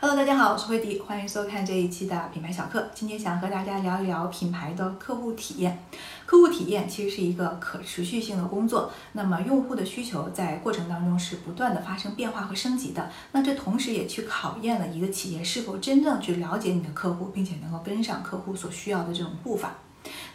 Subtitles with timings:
[0.00, 2.88] Hello，大家好，我是慧迪，欢迎收看这一期的品牌小课。
[2.94, 5.76] 今天想和大家聊一聊品牌的客户体验。
[6.24, 13.10] 客户体验其实是一个可持续性的工作，那么用户的需求在过程当中是不断的发生变化和升级的。
[13.32, 19.74] 那这同时也去考验了一个企业是否真正去了解你的客户，并且能够跟上客户所需要的这种步伐。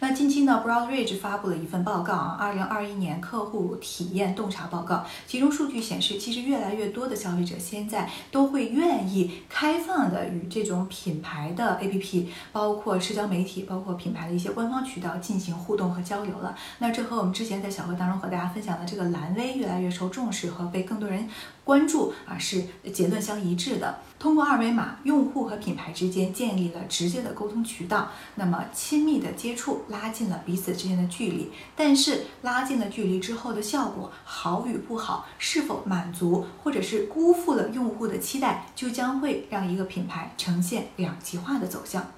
[0.00, 5.04] 那近期呢，Broadridge 发布了一份报告啊，二零二一年客户体验洞察报告。
[5.26, 16.54] 其中数据显示，其实越来越多的消费者现在都会愿意开放的与这种品牌的 APP，包括社交媒体，包括品牌的一些官方渠道进行互动和交流了。
[16.78, 21.28] 那这和我们之前在小课当中和大家分享的这个蓝 V 越来越受重视和被更多人
[21.64, 22.62] 关注啊，是
[22.92, 23.98] 结论相一致的。
[24.18, 29.63] 通过二维码，用户和品牌之间建立了直接的沟通渠道，那么亲密的接触。
[29.88, 42.12] 拉近了彼此之间的距离，但是拉近了距离之后的效果好与不好，是否满足，或者是辜负了用户的期待，就将会让一个品牌呈现两极化的走向。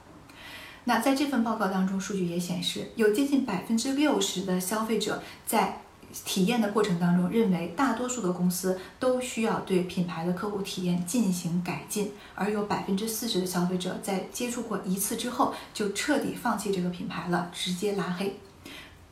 [0.84, 5.82] 那在这份报告当中，数据也显示，有接近百分之六十的消费者在。
[6.24, 18.38] 体验的过程当中，认为大多数的公司都需要对品牌的客户体验进行改进，而有百分之四十的消费者在接触过一次之后就彻底放弃这个品牌了，直接拉黑。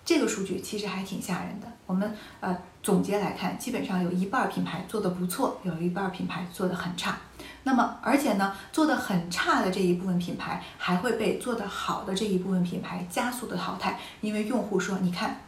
[0.04, 1.66] 这个数据其实还挺吓人的。
[1.86, 7.18] 我们呃总结来看，基本上有一半品牌做得不错，有一半品牌做的很差。
[7.64, 15.40] 那么而且呢，做的很差的这一部分品牌还会被做得好的这一部分品牌加速的淘汰，因为用户说，你看。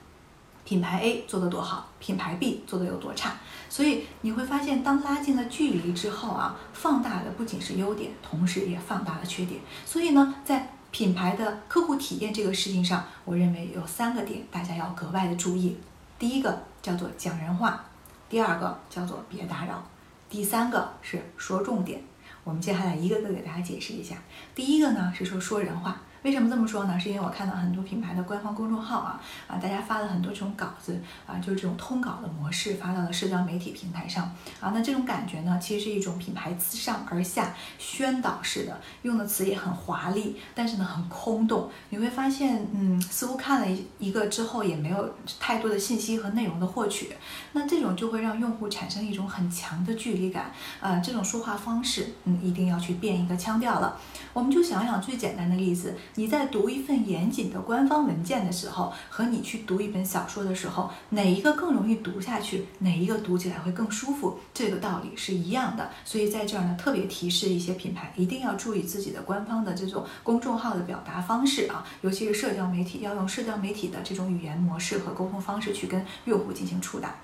[0.67, 3.34] 品牌 A 做的多好，品牌 B 做的有多差，
[3.69, 9.61] 所以你会发现，当拉近了距离之后啊，放大的不仅是优点，同时也放大了缺点。
[9.84, 15.78] 所以呢，在品牌的客户体验这个事情上，我认为有三个点大家要格外的注意。
[16.19, 17.84] 第一个叫做讲人话，
[18.28, 19.81] 第二个叫做别打扰，
[20.28, 22.03] 第三个是说重点。
[22.42, 24.17] 我们接下来一个个给大家解释一下。
[24.55, 26.00] 第一个呢是说说人话。
[26.27, 26.99] 为什么这么说呢？
[26.99, 34.25] 是因为我看到很多品牌的官方公众号啊啊，大家发了很多这种稿子啊，就是这种通稿的模式发到了社交媒体平台上
[34.59, 34.73] 啊。
[34.75, 41.71] 那这种感觉呢，其实是一种品牌自上而下宣导式的，用的词也很华丽，但是呢很空洞。
[41.91, 47.15] 你会发现，嗯，似乎看了一一个之后也没有太多的信息和内容的获取。
[47.53, 50.50] 那这种就会让用户产生一种很强的距离感
[50.81, 50.99] 啊。
[50.99, 53.97] 这种说话方式，嗯，一定要去变一个腔调了。
[54.33, 55.97] 我们就想想最简单的例子。
[56.19, 62.65] 你在读一份严谨的官方文件的时候，和你去读一本小说的时候，哪一个更容易读下去？
[62.78, 64.38] 哪一个读起来会更舒服？
[64.55, 65.91] 这个道理是一样的。
[66.06, 77.15] 所以在这儿呢，特别提示一些品牌，一定要注意自己的官方的这种公众号的表达方式啊，尤其是社交媒体，要用社交媒体的这种语言模式和沟通方式去跟用户进行触达。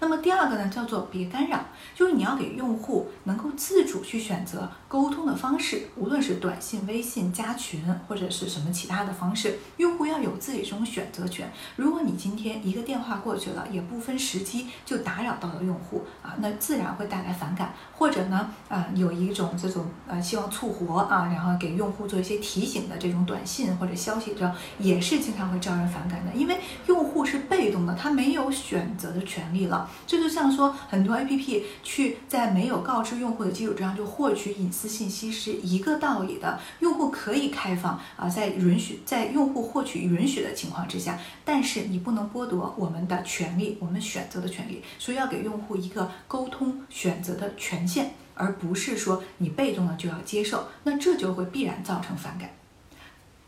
[0.00, 1.60] 那么第二个呢，叫做别干扰，
[1.94, 11.52] 就是你要给用户能够自主去选择沟通的方式，无论是短信、微信、加群或者是什么其他的方式，用户要有自己这种选择权。
[11.76, 17.74] 如果你今天一个电话过去了，也不分时机就打扰到了用户啊，那自然会带来反感。
[17.96, 29.90] 或者呢，啊，有一种这种呃希望促活啊，然后给用户做一些提醒的这种短信或者消息，这样也是经常会招人反感的，因为用是被动的，他没有选择的权利了。
[30.06, 36.58] 这就像说，很多 A P P 去在没有告知用户的基础之上就获取隐私信息是一个道理的。
[36.80, 44.82] 用户可以开放啊，在允许在用户获取允许的情况之下，但是你不能剥夺我们的权利，我们选择的权利。
[44.98, 52.50] 所以要给用户一个沟通选择的权限，而不是说你被动的就要接受，那这就会必然造成反感。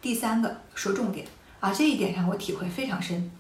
[0.01, 1.27] 第三个说重点
[1.61, 3.31] 啊，这一点上我体会非常深。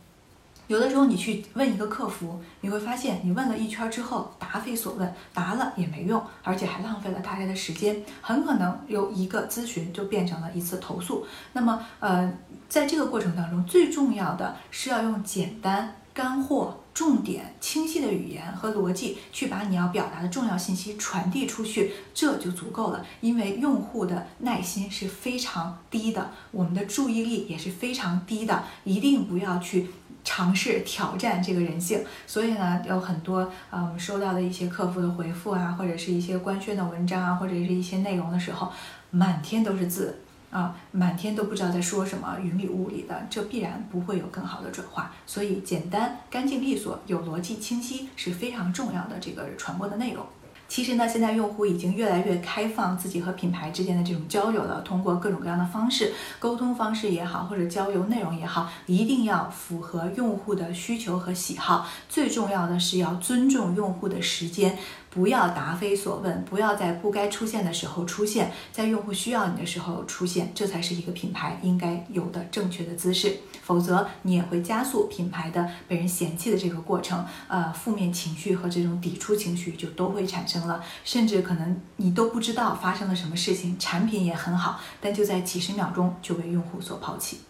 [0.68, 11.26] 有的时候你去问一个客服，你会发现你问了一圈之后答非所问，答了也没用，而且还浪费了大家的时间，很可能由一个咨询就变成了一次投诉。
[11.52, 12.32] 那么，呃，
[12.68, 23.04] 在这个过程当中，最重要的是要用简单、干货、重点、清晰的语言和逻辑去把你要表达的重要信息传递出去，这就足够了。
[23.20, 29.90] 因为用户的耐心是非常低的，我们的注意力也是非常低的，一定不要去。
[30.24, 33.40] 尝试挑战这个人性，所以呢，有很多
[33.70, 38.72] 啊，我们收到的一些客服的回复啊，或者是一些官宣的文章啊，或者是一些内容的时候，
[39.10, 40.20] 满天都是字
[40.50, 45.12] 啊，满天都不知道在说什么，云里雾里的，这必然不会有更好的转化。
[45.26, 50.24] 所以，简单、干净利索、有逻辑、清晰是非常重要的这个传播的内容。
[50.72, 54.80] 其实呢，现在用户已经越来越开放自己和品牌之间的这种交流了。
[54.80, 61.86] 通过各种各样的方式，沟通方式也好，或者交流内容也好，一定要符合用户的需求和喜好。
[62.08, 64.78] 最重要的是要尊重用户的时间，
[65.10, 73.36] 不要答非所问，不要在不该出现的时候出现，在用户需要你的时候出现，这才是一个品牌应该有的正确的姿势。
[73.62, 87.40] 否则，你也会加速品牌的被人嫌弃的这个过程，呃，负面情绪和这种抵触情绪就都会产生了，甚至可能你都不知道发生了什么事情，产品也很好，但就在几十秒钟就被用户所抛弃。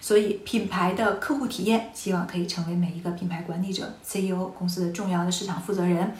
[0.00, 6.12] 所以，品牌的客户体验，希望可以成为每一个品牌管理者、CEO、公司的重要的市场负责人。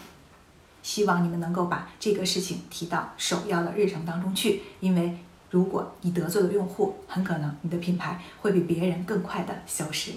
[0.83, 5.19] 希望你们能够把这个事情提到首要的日程当中去，因为
[5.51, 10.13] 如果你得罪了用户，很可能你的品牌会比别人更快的消失。